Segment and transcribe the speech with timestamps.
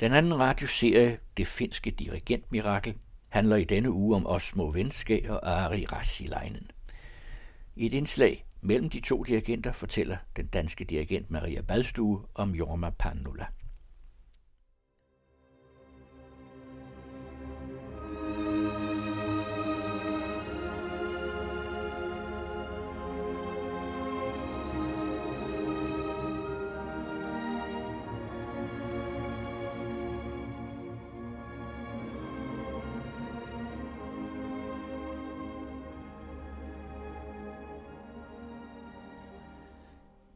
[0.00, 2.94] Den anden radioserie, Det finske dirigentmirakel,
[3.28, 6.70] handler i denne uge om Osmo Venske og Ari Rassilainen.
[7.76, 12.90] I et indslag mellem de to dirigenter fortæller den danske dirigent Maria Badstue om Jorma
[12.90, 13.46] Pannula.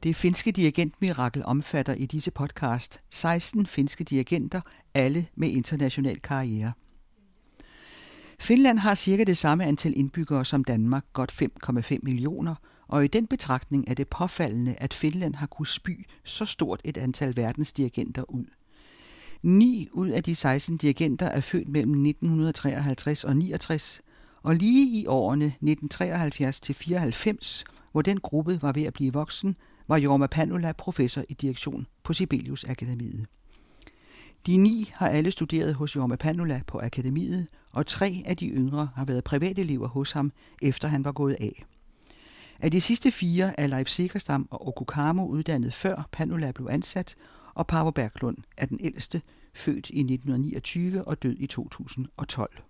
[0.02, 4.61] Det finske dirigentmirakel omfatter i disse podcast 16 finske dirigenter,
[4.95, 6.73] alle med international karriere.
[8.41, 12.55] Finland har cirka det samme antal indbyggere som Danmark, godt 5,5 millioner,
[12.88, 16.97] og i den betragtning er det påfaldende, at Finland har kunnet spy så stort et
[16.97, 18.45] antal verdensdirigenter ud.
[19.42, 24.00] 9 ud af de 16 dirigenter er født mellem 1953 og 69,
[24.42, 29.56] og lige i årene 1973 til 94, hvor den gruppe var ved at blive voksen,
[29.88, 33.27] var Jorma Panula professor i direktion på Sibelius Akademiet.
[34.47, 38.88] De ni har alle studeret hos Jorma Panula på akademiet, og tre af de yngre
[38.94, 41.64] har været privatelever hos ham, efter han var gået af.
[42.60, 47.16] Af de sidste fire er Leif Sikkerstam og Okukamo uddannet før Panula blev ansat,
[47.55, 49.22] og Pavo Berglund er den ældste,
[49.55, 52.62] født i 1929 og død i 2012.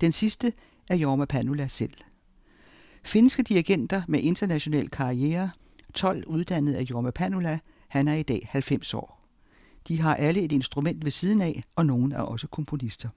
[0.00, 0.52] Den sidste
[0.88, 1.94] er Jorma Panula selv.
[3.04, 5.50] Finske dirigenter med international karriere–
[5.96, 7.58] 12 uddannet af Jorma Panula.
[7.88, 9.22] Han er i dag 90 år.
[9.88, 13.08] De har alle et instrument ved siden af, og nogen er også komponister.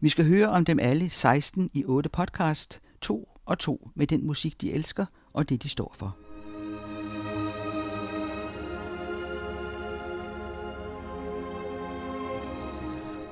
[0.00, 4.26] Vi skal høre om dem alle 16 i 8 podcast, to og to med den
[4.26, 6.16] musik, de elsker og det, de står for.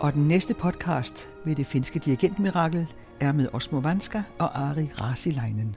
[0.01, 2.87] Og den næste podcast med det finske dirigentmirakel
[3.21, 5.77] er med Osmo Vanska og Ari Rasilainen.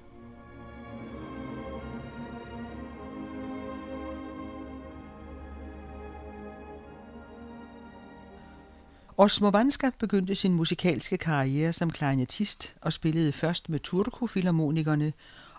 [9.19, 15.13] Osmo Vanska begyndte sin musikalske karriere som klarinettist og spillede først med Turku Filharmonikerne,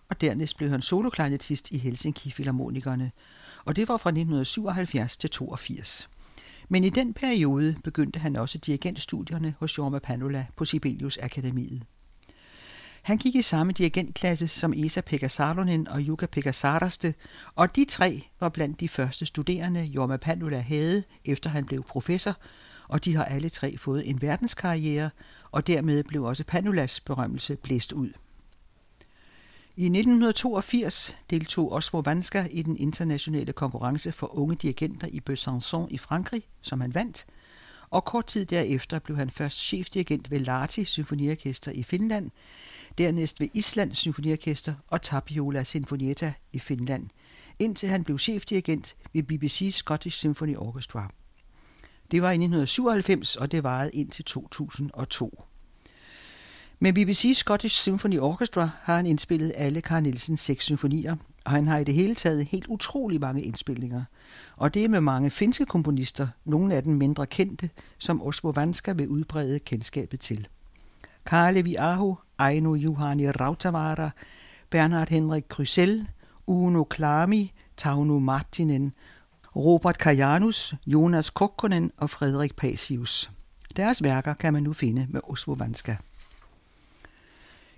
[0.09, 3.13] og dernæst blev han soloklarinettist i Helsinki Filharmonikerne,
[3.65, 6.09] og det var fra 1977 til 82.
[6.69, 11.83] Men i den periode begyndte han også dirigentstudierne hos Jorma Panula på Sibelius Akademiet.
[13.03, 17.15] Han gik i samme dirigentklasse som Esa-Pekka Salonen og Jukka-Pekka Saraste,
[17.55, 22.37] og de tre var blandt de første studerende, Jorma Panula havde, efter han blev professor,
[22.89, 25.11] og de har alle tre fået en verdenskarriere,
[25.51, 28.11] og dermed blev også Panulas berømmelse blæst ud.
[29.77, 35.99] I 1982 deltog Osmo Vanska i den internationale konkurrence for unge dirigenter i Besançon i
[35.99, 37.27] Frankrig, som han vandt,
[37.91, 42.31] og kort tid derefter blev han først chefdirigent ved Lahti Symfoniorkester i Finland,
[42.99, 47.09] dernæst ved Islands Symfoniorkester og Tapiola Sinfonietta i Finland,
[47.59, 51.11] indtil han blev chefdirigent ved BBC Scottish Symphony Orchestra.
[52.11, 55.45] Det var i 1997, og det varede indtil 2002.
[56.81, 61.67] Men BBC Scottish Symphony Orchestra har han indspillet alle Carl Nielsens seks symfonier, og han
[61.67, 64.05] har i det hele taget helt utrolig mange indspilninger.
[64.57, 68.93] Og det er med mange finske komponister, nogle af dem mindre kendte, som Osmo Vanska
[68.93, 70.49] vil udbrede kendskabet til.
[71.27, 74.11] Karlevi Aho, Aino Juhani Rautavara,
[74.71, 76.09] Bernhard Henrik Krysel,
[76.47, 78.93] Uno Klami, Tauno Martinen
[79.59, 83.31] Robert Kajanus, Jonas Kokkonen og Frederik Pasius.
[83.77, 85.97] Deres værker kan man nu finde med Osmo Vanska.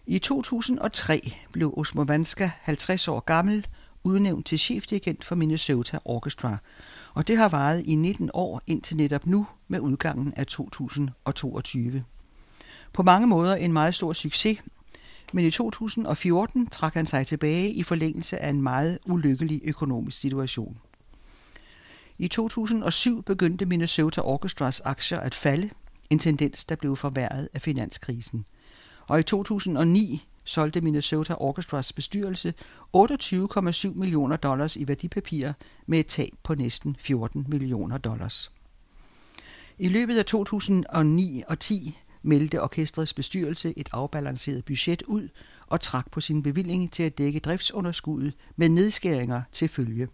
[0.07, 3.67] I 2003 blev Osmo Vanska 50 år gammel,
[4.05, 6.57] udnævnt til chefdirigent for Minnesota Orchestra,
[7.15, 12.05] og det har varet i 19 år indtil netop nu med udgangen af 2022.
[12.93, 14.59] På mange måder en meget stor succes,
[15.33, 20.79] men i 2014 trak han sig tilbage i forlængelse af en meget ulykkelig økonomisk situation.
[22.23, 25.71] I 2007 begyndte Minnesota Orchestras aktier at falde,
[26.11, 28.45] en tendens, der blev forværret af finanskrisen.
[29.07, 32.55] Og i 2009 solgte Minnesota Orchestras bestyrelse
[32.97, 35.53] 28,7 millioner dollars i værdipapirer
[35.87, 38.53] med et tab på næsten 14 millioner dollars.
[39.79, 45.29] I løbet af 2009 og 10 meldte orkestrets bestyrelse et afbalanceret budget ud
[45.67, 50.09] og trak på sin bevilling til at dække driftsunderskuddet med nedskæringer til følge.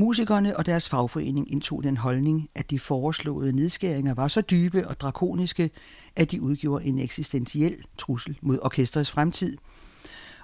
[0.00, 5.00] Musikerne og deres fagforening indtog den holdning, at de foreslåede nedskæringer var så dybe og
[5.00, 5.70] drakoniske,
[6.16, 9.56] at de udgjorde en eksistentiel trussel mod orkestrets fremtid.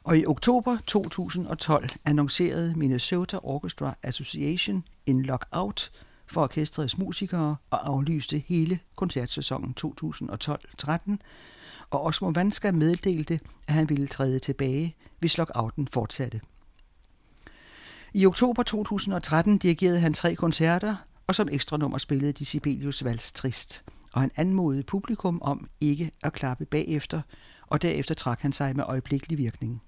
[0.05, 5.93] Og i oktober 2012 annoncerede Minnesota Orchestra Association en lockout
[6.27, 11.17] for orkestrets musikere og aflyste hele koncertsæsonen 2012-13,
[11.91, 16.41] og Osmo Vanska meddelte, at han ville træde tilbage, hvis lockouten fortsatte.
[18.17, 20.97] I oktober 2013 dirigerede han tre koncerter,
[21.27, 26.11] og som ekstra nummer spillede de Sibelius Vals Trist, og han anmodede publikum om ikke
[26.23, 27.21] at klappe bagefter,
[27.67, 29.83] og derefter trak han sig med øjeblikkelig virkning.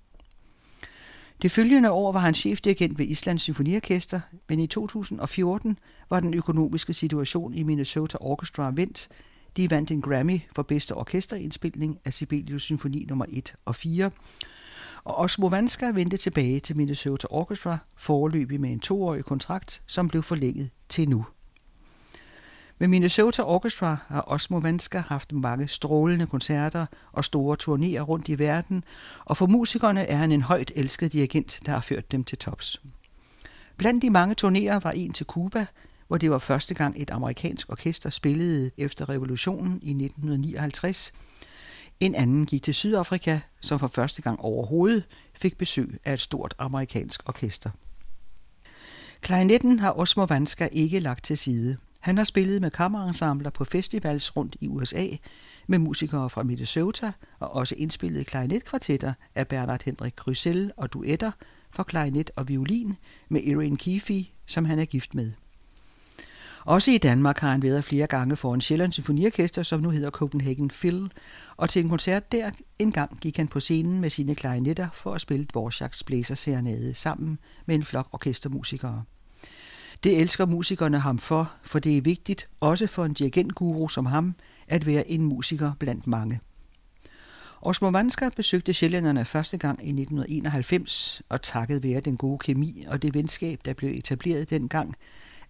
[1.42, 5.78] Det følgende år var han chefdirigent ved Islands Symfoniorkester, men i 2014
[6.10, 9.08] var den økonomiske situation i Minnesota Orchestra vendt.
[9.56, 14.10] De vandt en Grammy for bedste orkesterindspilning af Sibelius Symfoni nummer 1 og 4,
[15.08, 20.22] og Osmo Vanska vendte tilbage til Minnesota Orchestra foreløbig med en toårig kontrakt, som blev
[20.22, 21.26] forlænget til nu.
[22.78, 28.38] Med Minnesota Orchestra har Osmo Vanska haft mange strålende koncerter og store turnéer rundt i
[28.38, 28.84] verden,
[29.24, 32.82] og for musikerne er han en højt elsket dirigent, der har ført dem til tops.
[33.76, 35.66] Blandt de mange turnéer var en til Cuba,
[36.08, 41.12] hvor det var første gang et amerikansk orkester spillede efter revolutionen i 1959.
[42.00, 45.04] En anden gik til Sydafrika, som for første gang overhovedet
[45.34, 47.70] fik besøg af et stort amerikansk orkester.
[49.20, 54.36] Klarinetten har Osmo Vanska ikke lagt til side– han har spillet med kammerensembler på festivals
[54.36, 55.06] rundt i USA
[55.66, 61.30] med musikere fra Minnesota og også indspillet klarinetkvartetter af Bernard Henrik Grysel og duetter
[61.70, 62.96] for klarinet og violin
[63.28, 65.32] med Irene Keefe, som han er gift med.
[66.64, 70.10] Også i Danmark har han været flere gange for en Sjællands Symfoniorkester, som nu hedder
[70.10, 71.12] Copenhagen Phil,
[71.58, 75.20] og til en koncert der engang gik han på scenen med sine klarinetter for at
[75.20, 79.04] spille Dvorak's blæserserenade sammen med en flok orkestermusikere.
[80.04, 84.34] Det elsker musikerne ham for, for det er vigtigt, også for en dirigentguru som ham,
[84.68, 86.40] at være en musiker blandt mange.
[87.62, 93.02] Osmo Vanska besøgte sjællænderne første gang i 1991, og takket være den gode kemi og
[93.02, 94.94] det venskab, der blev etableret dengang,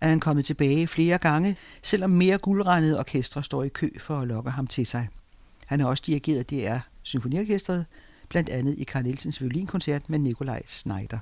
[0.00, 4.28] er han kommet tilbage flere gange, selvom mere guldrendede orkestre står i kø for at
[4.28, 5.08] lokke ham til sig.
[5.68, 7.86] Han har også dirigeret DR Symfoniorkestret,
[8.28, 11.18] blandt andet i Carl Nielsens violinkoncert med Nikolaj Schneider.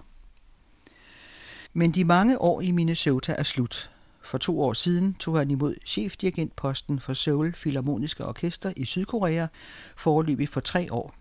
[1.72, 3.90] Men de mange år i Minnesota er slut.
[4.22, 9.46] For to år siden tog han imod chefdirigentposten for Seoul Philharmoniske Orkester i Sydkorea,
[9.96, 11.14] foreløbig for tre år.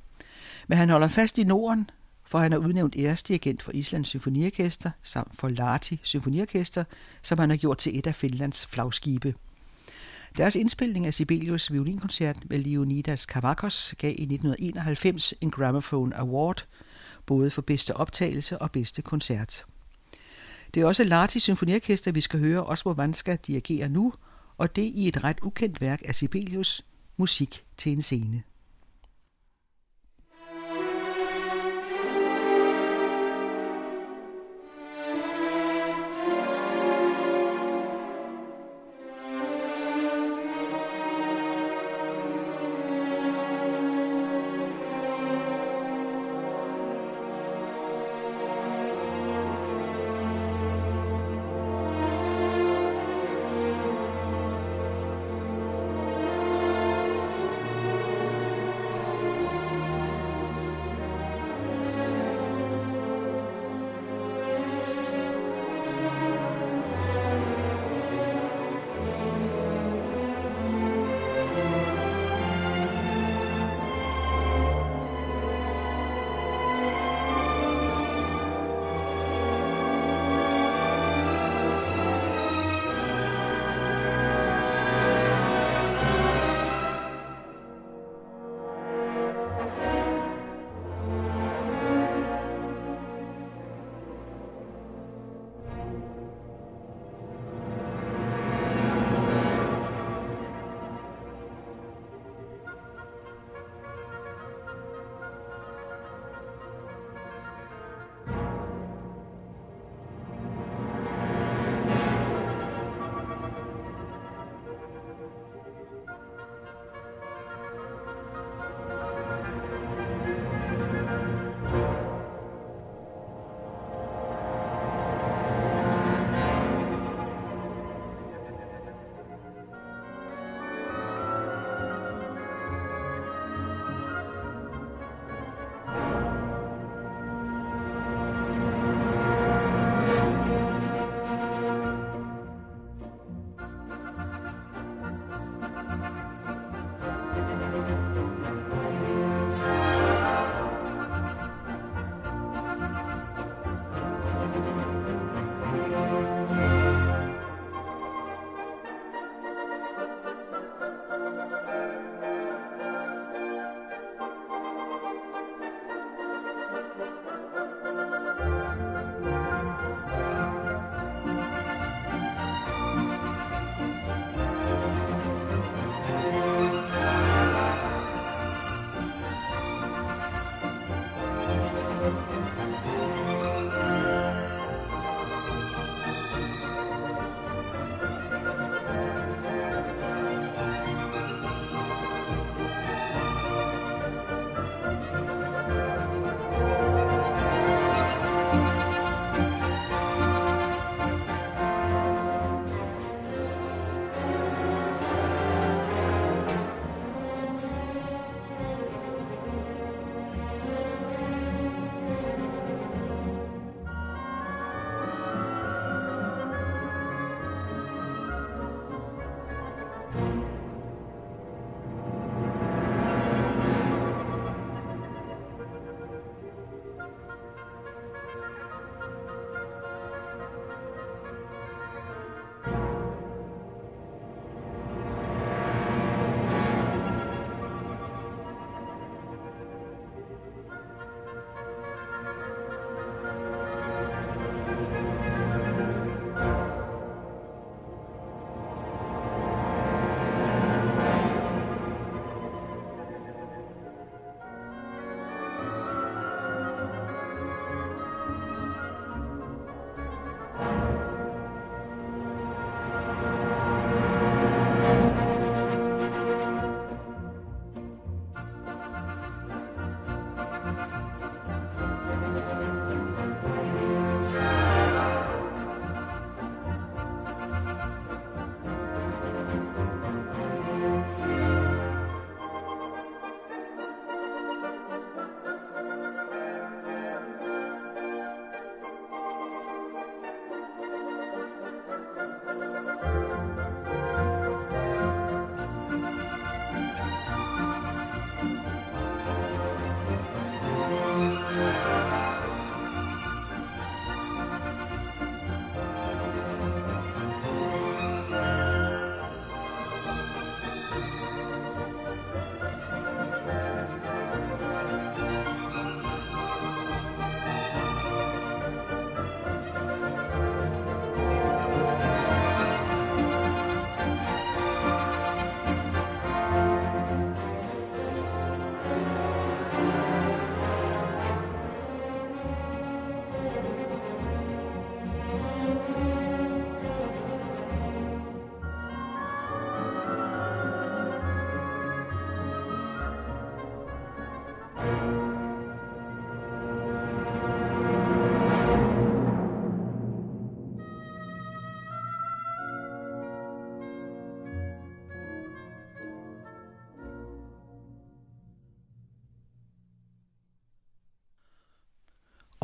[0.67, 1.89] Men han holder fast i Norden,
[2.23, 6.83] for han er udnævnt æresdirigent for Islands Symfoniorkester samt for Lahti Symfoniorkester,
[7.21, 9.33] som han har gjort til et af Finlands flagskibe.
[10.37, 16.65] Deres indspilning af Sibelius violinkoncert med Leonidas Kavakos gav i 1991 en Gramophone Award,
[17.25, 19.65] både for bedste optagelse og bedste koncert.
[20.73, 24.13] Det er også Larti Symfoniorkester, vi skal høre Osmo Vanska dirigere nu,
[24.57, 26.81] og det i et ret ukendt værk af Sibelius,
[27.17, 28.43] Musik til en scene.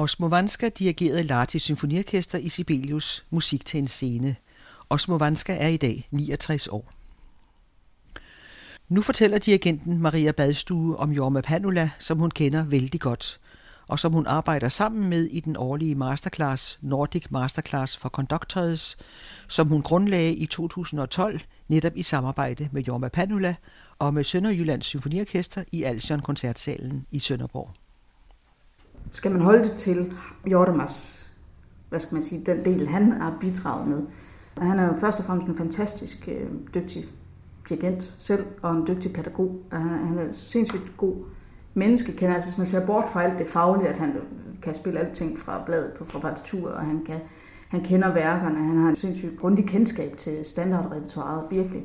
[0.01, 4.35] Osmovanska dirigerede Lahti Symfoniorkester i Sibelius musik til en scene.
[4.89, 6.91] Osmovanska er i dag 69 år.
[8.89, 13.39] Nu fortæller dirigenten Maria Badstue om Jorma Panula, som hun kender vældig godt,
[13.87, 18.97] og som hun arbejder sammen med i den årlige masterclass Nordic Masterclass for Conductors,
[19.47, 23.55] som hun grundlagde i 2012 netop i samarbejde med Jorma Panula
[23.99, 27.80] og med Sønderjyllands Symfoniorkester i Alsion Koncertsalen i Sønderborg.
[29.11, 30.13] Skal man holde det til
[30.45, 31.27] Jordamas,
[31.89, 34.03] hvad skal man sige, den del, han har bidraget med.
[34.57, 37.05] Han er jo først og fremmest en fantastisk øh, dygtig
[37.69, 39.59] dirigent selv, og en dygtig pædagog.
[39.71, 41.15] Han, han er sindssygt god
[41.73, 42.33] menneskekender.
[42.33, 44.13] Altså hvis man ser bort fra alt det faglige, at han
[44.61, 47.19] kan spille alting fra bladet på fra partitur, og han, kan,
[47.69, 51.83] han kender værkerne, han har en sindssygt grundig kendskab til standardrepertoiret, virkelig.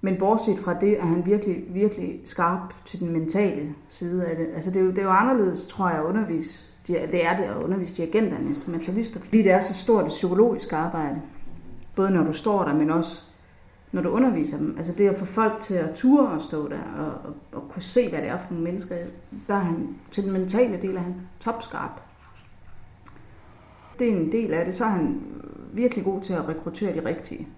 [0.00, 4.46] Men bortset fra det, er han virkelig, virkelig skarp til den mentale side af det.
[4.54, 7.44] Altså det er jo, det er jo anderledes, tror jeg, at undervise, det er det
[7.44, 11.22] at undervise dirigenter og instrumentalister, fordi det er så stort et psykologisk arbejde.
[11.96, 13.24] Både når du står der, men også
[13.92, 14.74] når du underviser dem.
[14.76, 17.82] Altså det at få folk til at ture og stå der og, og, og kunne
[17.82, 18.96] se, hvad det er for nogle mennesker,
[19.48, 22.00] der er han, til den mentale del er han topskarp.
[23.98, 24.74] Det er en del af det.
[24.74, 25.20] Så er han
[25.72, 27.48] virkelig god til at rekruttere de rigtige.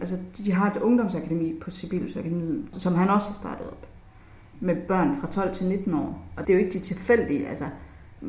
[0.00, 3.86] Altså, de har et ungdomsakademi på Sibelius Akademiet, som han også har startet op,
[4.60, 6.22] med børn fra 12 til 19 år.
[6.36, 7.64] Og det er jo ikke de tilfældige, altså,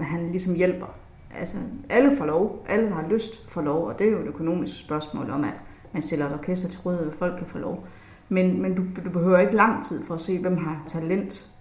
[0.02, 0.96] han ligesom hjælper.
[1.36, 1.58] Altså,
[1.90, 4.80] alle får lov, alle der har lyst får lov, og det er jo et økonomisk
[4.80, 5.54] spørgsmål om, at
[5.94, 7.88] man stiller et orkester til rådighed, og folk kan få lov.
[8.30, 11.52] Men, men du, du behøver ikke lang tid for at se, hvem har talent.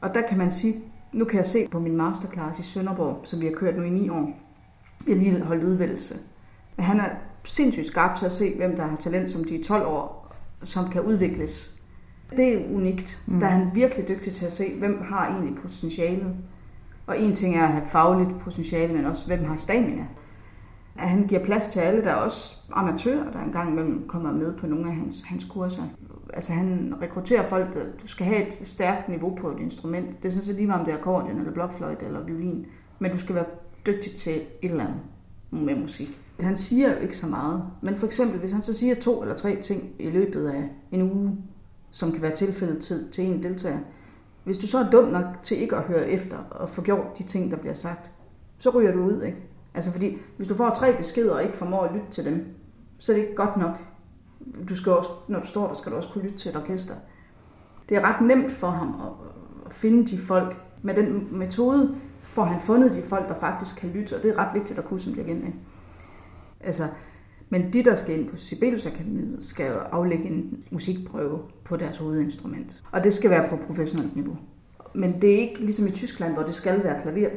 [0.00, 3.40] Og der kan man sige, nu kan jeg se på min masterclass i Sønderborg, som
[3.40, 4.38] vi har kørt nu i ni år.
[5.06, 6.14] Vi har lige holdt udvælgelse.
[6.76, 7.08] Men han er
[7.44, 10.90] sindssygt skarp til at se, hvem der har talent, som de er 12 år, som
[10.90, 11.80] kan udvikles.
[12.36, 13.22] Det er unikt.
[13.26, 13.40] Mm.
[13.40, 16.36] Der er han virkelig dygtig til at se, hvem har egentlig potentialet.
[17.06, 20.06] Og en ting er at have fagligt potentiale, men også hvem har stamina.
[20.98, 24.56] At han giver plads til alle, der er også amatører, der engang imellem kommer med
[24.56, 25.82] på nogle af hans, hans kurser.
[26.34, 30.22] Altså han rekrutterer folk, der du skal have et stærkt niveau på et instrument.
[30.22, 32.66] Det er sådan set lige meget om det er akkordeon, eller blokfløjte, eller violin.
[32.98, 33.46] Men du skal være
[33.86, 35.00] dygtig til et eller andet
[35.50, 36.23] med musik.
[36.40, 39.34] Han siger jo ikke så meget, men for eksempel, hvis han så siger to eller
[39.34, 41.38] tre ting i løbet af en uge,
[41.90, 43.78] som kan være tilfældet til, til en deltager,
[44.44, 47.22] hvis du så er dum nok til ikke at høre efter og få gjort de
[47.22, 48.12] ting, der bliver sagt,
[48.58, 49.38] så ryger du ud, ikke?
[49.74, 52.46] Altså fordi, hvis du får tre beskeder og ikke formår at lytte til dem,
[52.98, 53.84] så er det ikke godt nok.
[54.68, 56.94] Du skal også, når du står der, skal du også kunne lytte til et orkester.
[57.88, 59.28] Det er ret nemt for ham at,
[59.66, 60.56] at finde de folk.
[60.82, 64.38] Med den metode får han fundet de folk, der faktisk kan lytte, og det er
[64.38, 65.44] ret vigtigt at kunne som dirigent.
[65.44, 65.58] Ikke?
[66.64, 66.88] Altså,
[67.48, 71.98] men de, der skal ind på Sibelius Akademiet, skal jo aflægge en musikprøve på deres
[71.98, 72.82] hovedinstrument.
[72.92, 74.36] Og det skal være på professionelt niveau.
[74.94, 77.30] Men det er ikke ligesom i Tyskland, hvor det skal være klaver.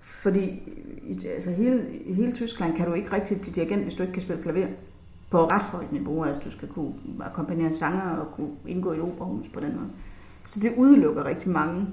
[0.00, 0.62] Fordi
[1.02, 4.12] i, altså hele, i hele Tyskland kan du ikke rigtig blive dirigent, hvis du ikke
[4.12, 4.66] kan spille klaver
[5.30, 6.24] på ret højt niveau.
[6.24, 9.90] Altså du skal kunne akkompagnere sanger og kunne indgå i operahus på den måde.
[10.46, 11.86] Så det udelukker rigtig mange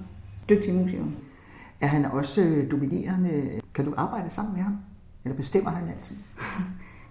[0.50, 1.12] dygtige musikere.
[1.82, 3.60] Er han også øh, dominerende?
[3.74, 4.77] Kan du arbejde sammen med ham?
[5.24, 6.15] Eller bestemmer han altid?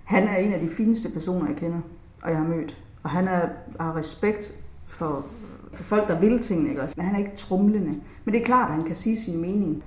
[0.04, 1.80] han er en af de fineste personer, jeg kender,
[2.22, 2.82] og jeg har mødt.
[3.02, 3.48] Og han er,
[3.80, 5.26] har respekt for,
[5.72, 6.94] for folk, der vil tingene, ikke også?
[6.96, 8.00] Men han er ikke trumlende.
[8.24, 9.82] Men det er klart, at han kan sige sin mening.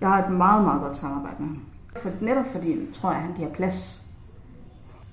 [0.00, 1.62] Jeg har et meget, meget godt samarbejde med ham.
[1.96, 4.02] For, netop fordi, tror jeg, at han giver plads.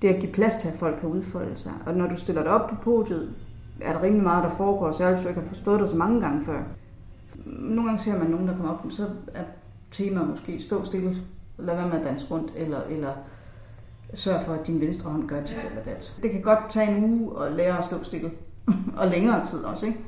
[0.02, 1.72] Det at give plads til, at folk kan udfolde sig.
[1.86, 3.34] Og når du stiller dig op på podiet,
[3.80, 6.42] er der rimelig meget, der foregår, så jeg ikke har forstået det så mange gange
[6.42, 6.62] før.
[7.46, 9.44] Nogle gange ser man nogen, der kommer op, så er
[9.90, 11.16] temaet måske stå stille,
[11.62, 13.12] lad være med at danse rundt, eller, eller
[14.14, 16.16] sørg for, at din venstre hånd gør dit eller dat.
[16.22, 18.30] Det kan godt tage en uge at lære at stå stille,
[19.00, 19.98] og længere tid også, ikke?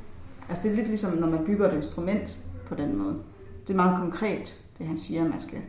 [0.49, 3.15] Altså det er lidt ligesom, når man bygger et instrument på den måde.
[3.61, 5.59] Det er meget konkret, det han siger, man skal,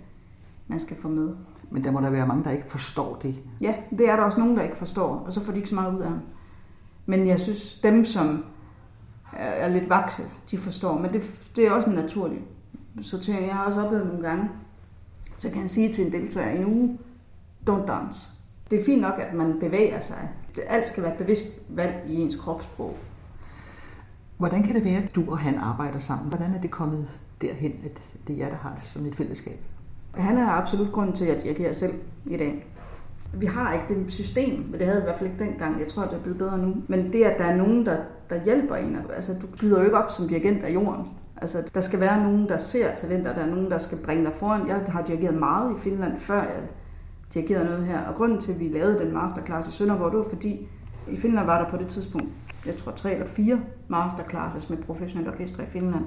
[0.67, 1.37] man skal få med.
[1.71, 3.35] Men der må der være mange, der ikke forstår det.
[3.61, 5.75] Ja, det er der også nogen, der ikke forstår, og så får de ikke så
[5.75, 6.21] meget ud af ham.
[7.07, 8.45] Men jeg synes, dem, som
[9.33, 10.99] er lidt vakse, de forstår.
[10.99, 11.23] Men det,
[11.57, 12.39] det er også en naturlig
[13.03, 13.47] sortering.
[13.47, 14.51] Jeg har også oplevet nogle gange,
[15.37, 16.99] så kan han sige til en deltager i en uge,
[17.71, 18.31] don't dance.
[18.71, 20.31] Det er fint nok, at man bevæger sig.
[20.67, 22.97] Alt skal være et bevidst valg i ens kropssprog.
[24.39, 26.29] Hvordan kan det være, at du og han arbejder sammen?
[26.29, 27.09] Hvordan er det kommet
[27.41, 29.59] derhen, at det er jer, der har det som et fællesskab?
[30.15, 31.95] Han er absolut grund til, at jeg kan selv
[32.27, 32.67] i dag.
[33.33, 35.81] Vi har ikke det system, men det havde i hvert fald ikke dengang.
[35.81, 36.77] Jeg tror, det er blevet bedre nu.
[36.89, 37.97] Men det, at der er nogen, der,
[38.31, 41.07] der hjælper en, altså du glider jo ikke op som dirigent af jorden.
[41.37, 44.33] Altså, der skal være nogen, der ser talenter, der er nogen, der skal bringe dig
[44.35, 44.69] foran.
[44.69, 46.63] Jeg har dirigeret meget i Finland, før jeg
[47.35, 48.07] dirigerede noget her.
[48.07, 50.69] Og grunden til, at vi lavede den masterclass i Sønderborg, det var fordi,
[51.09, 52.29] i Finland var der på det tidspunkt,
[52.67, 56.05] jeg tror tre eller fire masterclasses med professionelle orkestre i Finland.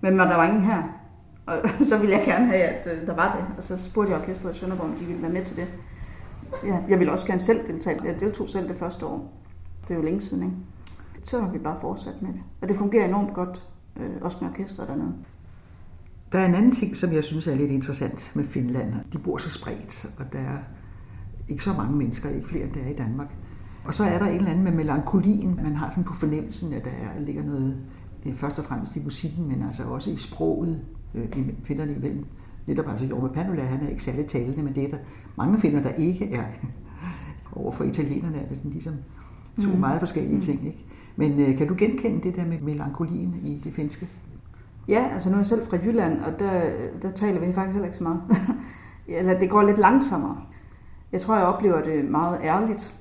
[0.00, 0.82] Men der var ingen her.
[1.46, 3.56] Og så ville jeg gerne have, at øh, der var det.
[3.56, 5.66] Og så spurgte jeg orkestret i Sønderborg, om de ville være med til det.
[6.64, 8.06] Ja, jeg ville også gerne selv deltage.
[8.06, 9.32] Jeg deltog selv det første år.
[9.82, 10.56] Det er jo længe siden, ikke?
[11.22, 12.40] Så har vi bare fortsat med det.
[12.62, 15.14] Og det fungerer enormt godt, øh, også med orkester dernede.
[16.32, 18.94] Der er en anden ting, som jeg synes er lidt interessant med Finland.
[19.12, 20.58] De bor så spredt, og der er
[21.48, 23.36] ikke så mange mennesker, ikke flere end der er i Danmark.
[23.84, 25.60] Og så er der et eller andet med melankolien.
[25.62, 27.80] Man har sådan på fornemmelsen, at der er, ligger noget
[28.26, 30.80] øh, først og fremmest i musikken, men altså også i sproget,
[31.14, 32.24] øh, finderne imellem.
[32.66, 34.98] Netop altså Jorma Panula, han er ikke særlig talende, men det er der
[35.36, 36.44] mange finder, der ikke er.
[37.52, 38.94] Overfor italienerne er det sådan ligesom
[39.64, 39.80] to mm.
[39.80, 40.40] meget forskellige mm.
[40.40, 40.66] ting.
[40.66, 40.84] Ikke?
[41.16, 44.06] Men øh, kan du genkende det der med melankolien i det finske?
[44.88, 46.70] Ja, altså nu er jeg selv fra Jylland, og der,
[47.02, 48.22] der taler vi faktisk heller ikke så meget.
[49.18, 50.36] Eller det går lidt langsommere.
[51.12, 52.96] Jeg tror, jeg oplever det meget ærligt,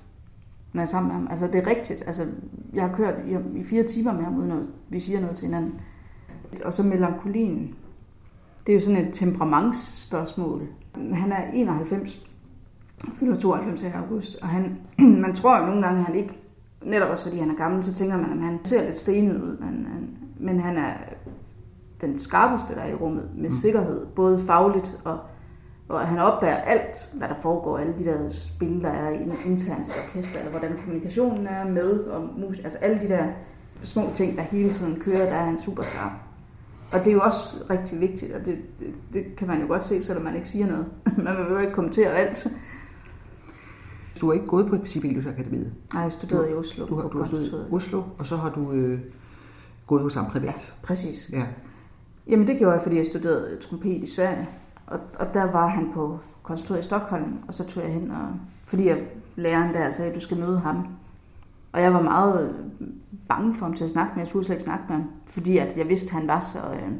[0.74, 1.28] når jeg er sammen med ham.
[1.30, 2.04] Altså det er rigtigt.
[2.06, 2.26] Altså,
[2.74, 5.46] jeg har kørt i, i fire timer med ham, uden at vi siger noget til
[5.46, 5.80] hinanden.
[6.65, 7.76] Og så melankolien.
[8.67, 10.67] Det er jo sådan et temperamentsspørgsmål.
[11.13, 12.28] Han er 91,
[13.20, 14.78] fylder 92 i august, og han,
[15.26, 16.39] man tror jo nogle gange, at han ikke,
[16.88, 19.58] netop også fordi han er gammel, så tænker man, at han ser lidt stenet ud,
[19.58, 19.88] men,
[20.39, 20.93] men han er
[22.02, 23.56] den skarpeste, der er i rummet, med mm.
[23.56, 25.19] sikkerhed, både fagligt og,
[25.89, 29.10] og han opdager alt, hvad der foregår, alle de der spil, der er
[29.45, 33.28] internt i orkester, eller hvordan kommunikationen er med, og mus, altså alle de der
[33.84, 36.12] små ting, der hele tiden kører, der er han super skarp.
[36.91, 39.84] Og det er jo også rigtig vigtigt, og det, det, det kan man jo godt
[39.84, 40.86] se, selvom man ikke siger noget.
[41.26, 42.47] man vil jo ikke kommentere alt.
[44.21, 45.73] Du har ikke gået på Sibelius Akademiet?
[45.93, 46.86] Nej, jeg studerede i Oslo.
[46.86, 48.99] Du har, du har studeret i Oslo, og så har du øh,
[49.88, 50.73] gået hos ham privat?
[50.82, 51.30] Ja, præcis.
[51.34, 51.45] Ja.
[52.27, 54.49] Jamen det gjorde jeg, fordi jeg studerede trompet i Sverige.
[54.88, 58.39] Og, og der var han på konservatoriet i Stockholm, og så tog jeg hen, og,
[58.65, 59.03] fordi jeg,
[59.36, 60.88] læreren der sagde, at du skal møde ham.
[61.71, 62.56] Og jeg var meget
[63.30, 64.21] bange for ham til at snakke med.
[64.21, 66.60] Jeg skulle slet ikke snakke med ham, fordi at jeg vidste, at han var så
[66.73, 66.91] øh,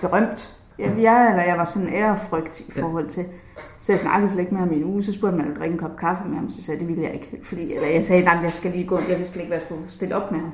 [0.00, 0.63] berømt.
[0.78, 3.24] Jeg, jeg, eller jeg var sådan ærefrygt i forhold til.
[3.80, 5.02] Så jeg snakkede slet ikke med ham i en uge.
[5.02, 6.50] Så spurgte man, om jeg drikke en kop kaffe med ham.
[6.50, 7.38] Så sagde jeg, det ville jeg ikke.
[7.42, 8.98] Fordi eller jeg sagde, at jeg skal lige gå.
[9.08, 10.52] Jeg vidste slet ikke, hvad jeg skulle stille op med ham.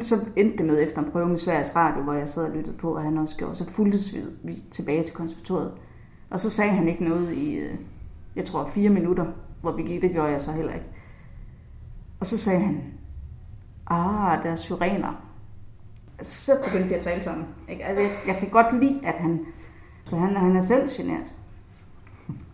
[0.00, 2.76] Så endte det med efter en prøve med Sveriges Radio, hvor jeg sad og lyttede
[2.76, 3.54] på, og han også gjorde.
[3.54, 5.72] Så fuldtes vi tilbage til konservatoriet.
[6.30, 7.74] Og så sagde han ikke noget i, øh,
[8.36, 9.26] jeg tror, fire minutter,
[9.60, 10.02] hvor vi gik.
[10.02, 10.86] Det gjorde jeg så heller ikke.
[12.20, 12.82] Og så sagde han,
[13.86, 15.29] ah, der er syrener.
[16.20, 17.46] Altså, så begyndte vi at tale sammen.
[17.68, 17.84] Ikke?
[17.84, 19.46] Altså, jeg, jeg kan godt lide, at han,
[20.08, 21.32] for han, han er selv generet.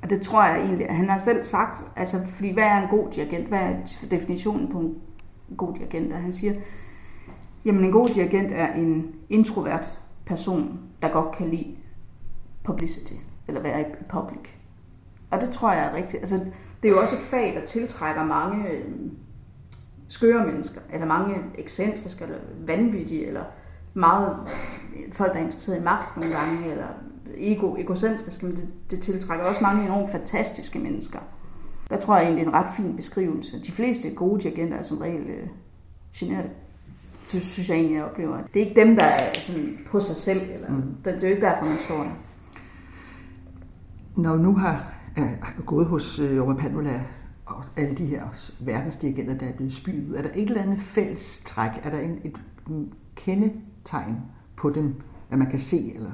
[0.03, 2.89] Og det tror jeg egentlig, at han har selv sagt, altså, fordi hvad er en
[2.89, 3.49] god dirigent?
[3.49, 3.75] Hvad er
[4.11, 4.95] definitionen på en
[5.57, 6.13] god dirigent?
[6.13, 6.55] Og han siger,
[7.65, 11.77] jamen en god dirigent er en introvert person, der godt kan lide
[12.65, 13.15] publicity,
[13.49, 14.41] eller være i public.
[15.31, 16.21] Og det tror jeg er rigtigt.
[16.21, 16.37] Altså,
[16.83, 18.85] det er jo også et fag, der tiltrækker mange øh,
[20.09, 23.45] skøre mennesker, eller mange ekscentriske, eller vanvittige, eller
[23.95, 24.37] meget
[25.13, 26.87] folk, der er interesseret i magt nogle gange, eller
[27.37, 31.19] ego, egocentriske, men det, det tiltrækker også mange enormt fantastiske mennesker.
[31.91, 33.63] Der tror jeg egentlig, det er en ret fin beskrivelse.
[33.67, 35.49] De fleste gode dirigenter er som regel øh,
[36.17, 36.51] generede.
[37.33, 38.37] Det synes jeg egentlig, jeg oplever.
[38.55, 40.41] Det er ikke dem, der er sådan på sig selv.
[40.55, 40.83] Eller, mm.
[41.05, 42.11] det, det er jo ikke derfor, man står der.
[44.17, 47.01] Når nu har øh, gået hos øh, Jorma Panula
[47.47, 48.23] og alle de her
[48.61, 51.71] verdensdirigenter, der er blevet spydet, er der et eller andet fælles træk?
[51.83, 52.37] Er der en, et
[53.15, 54.17] kendetegn
[54.57, 54.95] på dem,
[55.31, 56.11] at man kan se eller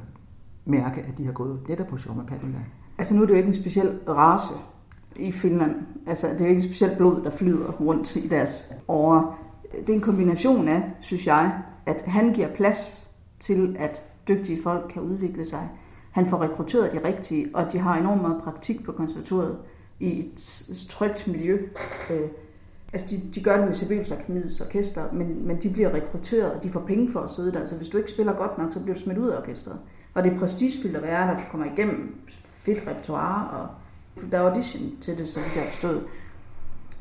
[0.64, 2.58] mærke, at de har gået netop på Jorma Panula?
[2.98, 4.54] Altså nu er det jo ikke en speciel race
[5.16, 5.76] i Finland.
[6.06, 9.34] Altså det er jo ikke et specielt blod, der flyder rundt i deres åre.
[9.80, 13.08] Det er en kombination af, synes jeg, at han giver plads
[13.40, 15.68] til, at dygtige folk kan udvikle sig.
[16.10, 19.58] Han får rekrutteret de rigtige, og de har enormt meget praktik på konservatoriet
[20.02, 21.58] i et trygt miljø.
[22.10, 22.28] Øh,
[22.92, 26.62] altså de, de gør det med Sibelius Akademiets orkester, men, men de bliver rekrutteret, og
[26.62, 27.54] de får penge for at sidde der.
[27.54, 29.78] Så altså, hvis du ikke spiller godt nok, så bliver du smidt ud af orkestret.
[30.14, 33.68] Og det er prestigefyldt at være der, du kommer igennem fedt repertoire, og
[34.32, 36.04] der er audition til det, så de har forstået.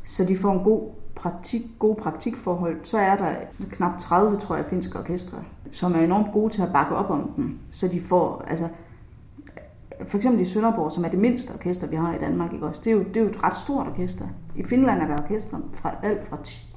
[0.04, 2.80] Så de får en god praktik, gode praktikforhold.
[2.84, 3.36] Så er der
[3.72, 7.32] knap 30, tror jeg, finske orkestre, som er enormt gode til at bakke op om
[7.36, 7.60] dem.
[7.72, 8.68] Så de får, altså,
[10.08, 12.82] for eksempel i Sønderborg, som er det mindste orkester, vi har i Danmark, ikke også?
[12.84, 14.26] Det, er jo, det er jo et ret stort orkester.
[14.56, 16.76] I Finland er der orkestre fra alt fra 10.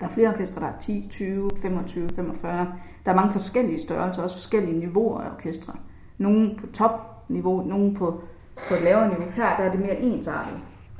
[0.00, 2.72] Der er flere orkestre, der er 10, 20, 25, 45.
[3.04, 5.72] Der er mange forskellige størrelser, også forskellige niveauer af orkestre.
[6.18, 8.20] Nogle på topniveau, nogle på,
[8.68, 9.30] på et lavere niveau.
[9.30, 10.58] Her der er det mere ensartet.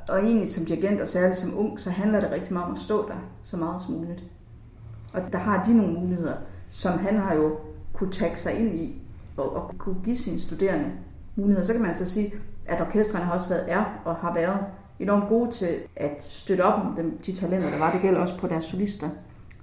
[0.09, 2.79] Og egentlig som dirigent, og særligt som ung, så handler det rigtig meget om at
[2.79, 4.23] stå der så meget som muligt.
[5.13, 6.35] Og der har de nogle muligheder,
[6.69, 7.57] som han har jo
[7.93, 9.01] kunne tage sig ind i,
[9.37, 10.91] og, og kunne give sine studerende
[11.37, 11.65] muligheder.
[11.65, 12.33] Så kan man så altså sige,
[12.67, 14.65] at orkestrene har også været, er og har været
[14.99, 17.91] enormt gode til at støtte op om dem, de talenter, der var.
[17.91, 19.09] Det gælder også på deres solister,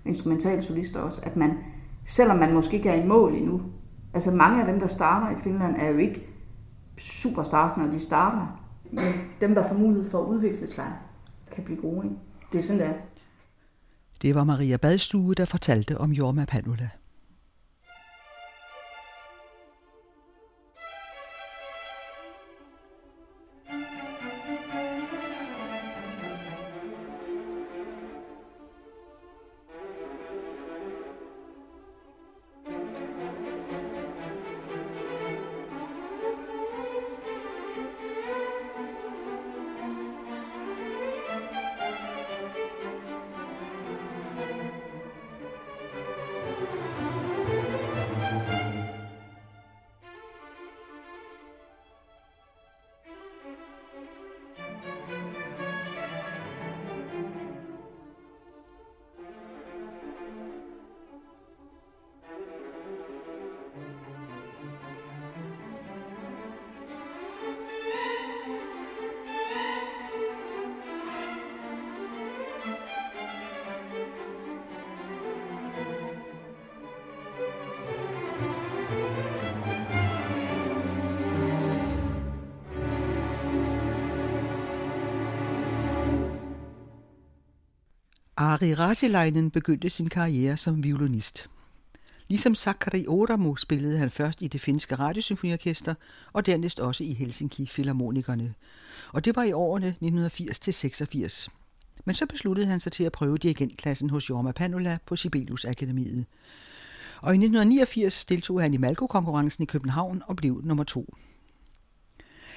[0.04, 1.50] instrumentale solister også, at man,
[2.04, 3.60] selvom man måske ikke er i mål endnu,
[4.14, 6.26] Altså mange af dem, der starter i Finland, er jo ikke
[6.98, 8.60] superstars, når de starter.
[8.90, 9.04] Men
[9.40, 10.92] dem, der får mulighed for at udvikle sig,
[11.52, 12.06] kan blive gode.
[12.06, 12.16] Ikke?
[12.52, 12.94] Det er sådan, det er.
[14.22, 16.88] Det var Maria Badstue, der fortalte om Jorma Panula.
[88.44, 91.50] Ari Rasilainen begyndte sin karriere som violinist.
[92.28, 95.94] Ligesom Sakari Oramo spillede han først i det finske radiosymfoniorkester
[96.32, 98.54] og dernæst også i Helsinki Philharmonikerne.
[99.12, 101.48] Og det var i årene 1980-86.
[102.04, 106.26] Men så besluttede han sig til at prøve dirigentklassen hos Jorma Panula på Sibelius Akademiet.
[107.20, 111.14] Og i 1989 deltog han i Malko-konkurrencen i København og blev nummer to.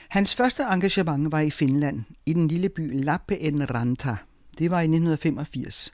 [0.10, 4.18] Hans første engagement var i Finland, i den lille by Lappeenranta–
[4.58, 5.92] det var i 1985,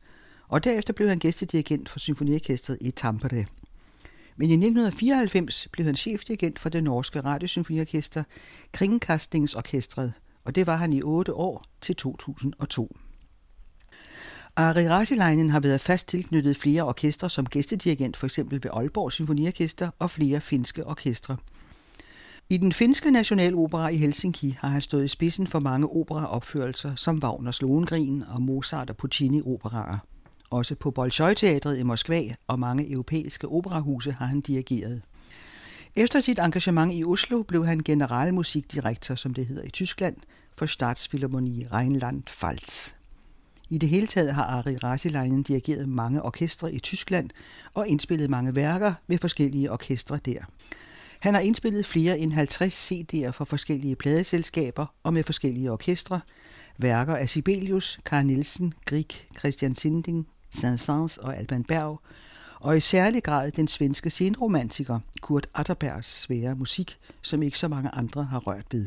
[0.48, 3.46] og derefter blev han gæstedirigent for symfoniorkestret i Tampere.
[4.36, 8.24] Men i 1994 blev han chefdirigent for det norske radiosymfoniorkester
[8.74, 12.98] Kringkastingsorkestret, og det var han i otte år til 2002.
[14.56, 18.40] Ari Rasilainen har været fast tilknyttet flere orkestre som gæstedirigent, f.eks.
[18.46, 21.38] ved Aalborg Symfoniorkester og flere finske orkestre–
[22.54, 27.20] i den finske nationalopera i Helsinki har han stået i spidsen for mange operaopførelser som
[27.24, 29.98] Wagners Lohengrin og Mozart og Puccini operaer.
[30.52, 35.02] Også på Bolshoi-teatret i Moskva og mange europæiske operahuse har han dirigeret.
[35.96, 40.16] Efter sit engagement i Oslo blev han generalmusikdirektor, som det hedder i Tyskland,
[40.58, 42.94] for Staatsphilharmonie Rheinland-Pfalz.
[43.70, 47.30] I det hele taget har Ari Rasilainen dirigeret mange orkestre i Tyskland
[47.74, 50.46] og indspillet mange værker med forskellige orkestre der.
[51.24, 56.22] Han har indspillet flere end 50 CD'er for forskellige pladeselskaber og med forskellige orkestre,
[56.78, 59.08] værker af Sibelius, Carl Nielsen, Grieg,
[59.40, 62.02] Christian Sinding, Saint-Saëns og Alban Berg,
[62.60, 67.90] og i særlig grad den svenske scenromantiker Kurt Atterbergs svære musik, som ikke så mange
[67.90, 68.86] andre har rørt ved.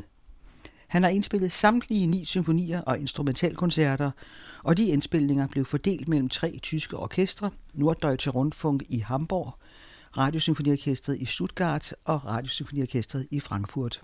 [0.88, 4.10] Han har indspillet samtlige ni symfonier og instrumentalkoncerter,
[4.64, 9.54] og de indspilninger blev fordelt mellem tre tyske orkestre, Norddeutsche Rundfunk i Hamburg,
[10.16, 14.00] Radiosymfoniorkestret i Stuttgart og Radiosymfoniorkestret i Frankfurt.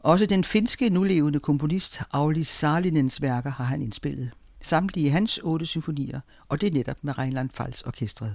[0.00, 4.30] Også den finske nulevende komponist Auli Salinens værker har han indspillet.
[4.62, 8.34] Samtlige hans otte symfonier, og det er netop med Rheinland-Pfalz Orkestret.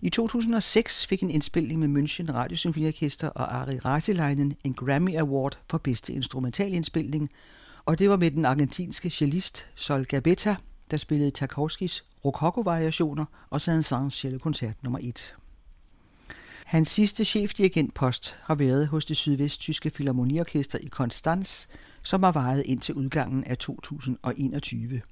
[0.00, 5.78] I 2006 fik en indspilning med München Radiosymfoniorkester og Ari Rasileinen en Grammy Award for
[5.78, 7.30] bedste instrumentalindspilning,
[7.84, 10.56] og det var med den argentinske cellist Sol Gabetta,
[10.90, 15.36] der spillede Tchaikovskis Rokoko-variationer og Saint-Saëns cellokoncert nummer 1.
[16.64, 21.66] Hans sidste chefdirigentpost har været hos det sydvesttyske Philharmoniorkester i Konstanz,
[22.02, 25.02] som har varet indtil udgangen af 2021.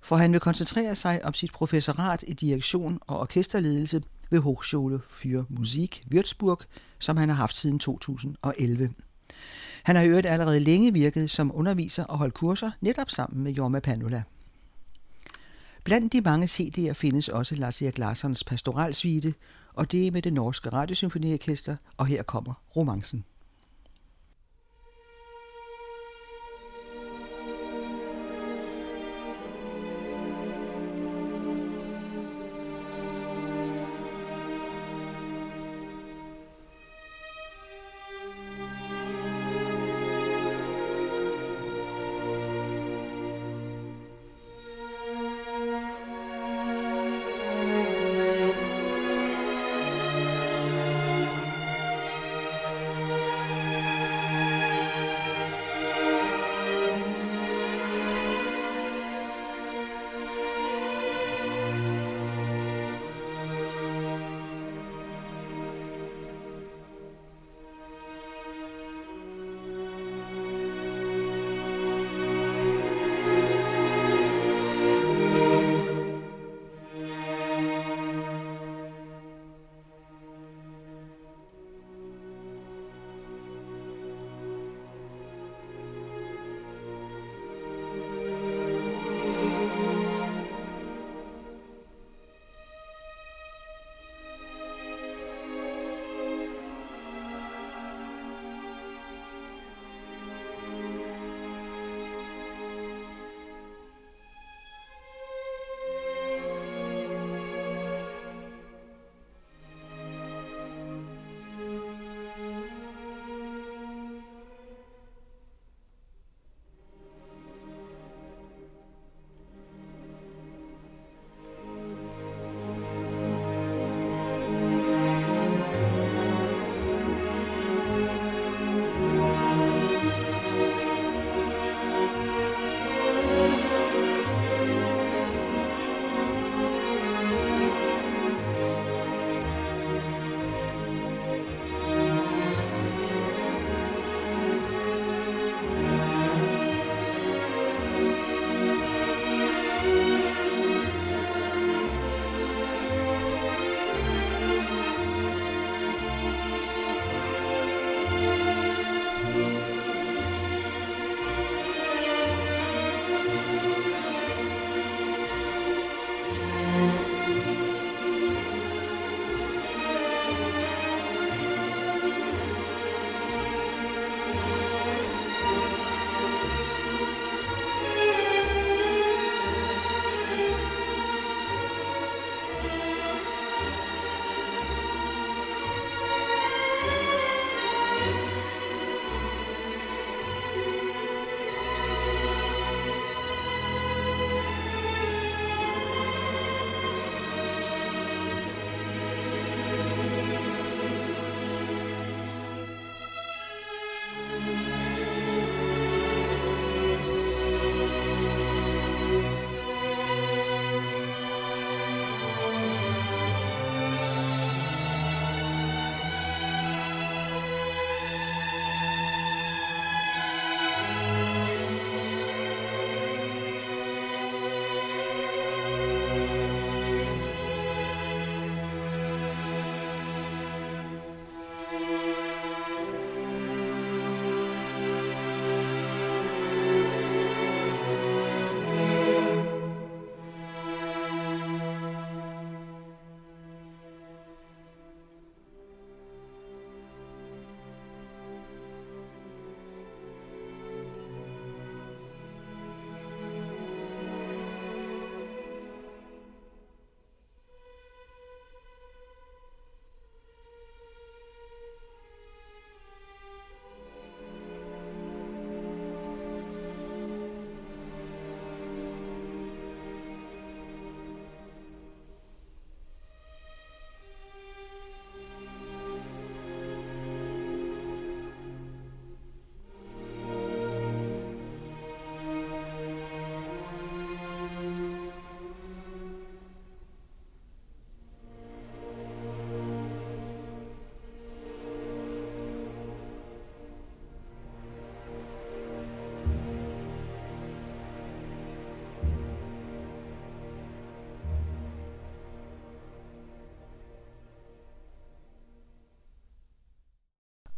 [0.00, 5.44] For han vil koncentrere sig om sit professorat i direktion og orkesterledelse ved Hochschule für
[5.48, 6.64] Musik Würzburg,
[6.98, 8.90] som han har haft siden 2011.
[9.82, 13.52] Han har i øvrigt allerede længe virket som underviser og holdt kurser netop sammen med
[13.52, 14.22] Jorma Panula.
[15.88, 19.34] Blandt de mange CD'er findes også Lars Erik Larssons pastoralsuite,
[19.74, 23.24] og det er med det norske radiosymfoniorkester, og her kommer romancen.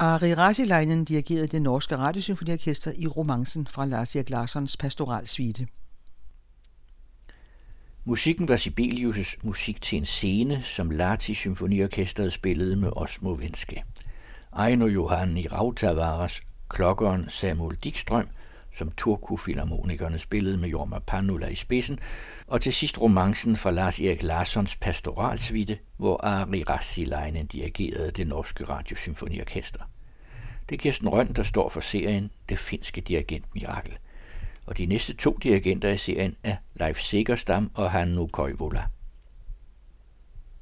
[0.02, 5.66] Ari Rasilainen dirigerede det norske radiosymfoniorkester i romancen fra Lars Erik Larssons pastoralsvite.
[8.04, 13.84] Musikken var Sibelius' musik til en scene, som Lati Symfoniorkestret spillede med Osmo Venske.
[14.52, 18.28] Aino Johanni Rautavaras, klokkeren Samuel Dikstrøm,
[18.72, 21.98] som Turku-filharmonikerne spillede med Jorma Panula i spidsen,
[22.46, 28.64] og til sidst romancen fra Lars Erik Larssons pastoralsvitte, hvor Ari Rassilainen dirigerede det norske
[28.64, 29.80] radiosymfoniorkester.
[30.68, 33.98] Det er Kirsten Røn, der står for serien Det finske dirigentmirakel.
[34.66, 38.84] Og de næste to dirigenter i serien er Leif Segerstam og Hannu Koivola.